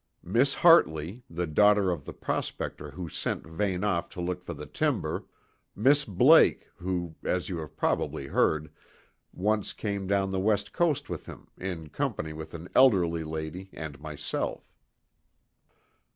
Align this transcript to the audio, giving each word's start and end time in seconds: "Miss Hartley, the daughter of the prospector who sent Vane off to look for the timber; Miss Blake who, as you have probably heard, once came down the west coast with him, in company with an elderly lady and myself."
"Miss 0.23 0.55
Hartley, 0.55 1.21
the 1.29 1.45
daughter 1.45 1.91
of 1.91 2.05
the 2.05 2.11
prospector 2.11 2.89
who 2.89 3.07
sent 3.07 3.45
Vane 3.45 3.83
off 3.85 4.09
to 4.09 4.19
look 4.19 4.41
for 4.41 4.55
the 4.55 4.65
timber; 4.65 5.25
Miss 5.75 6.05
Blake 6.05 6.67
who, 6.77 7.13
as 7.23 7.49
you 7.49 7.59
have 7.59 7.77
probably 7.77 8.25
heard, 8.25 8.71
once 9.31 9.73
came 9.73 10.07
down 10.07 10.31
the 10.31 10.39
west 10.39 10.73
coast 10.73 11.07
with 11.07 11.27
him, 11.27 11.49
in 11.55 11.89
company 11.89 12.33
with 12.33 12.55
an 12.55 12.67
elderly 12.73 13.23
lady 13.23 13.69
and 13.73 14.01
myself." 14.01 14.73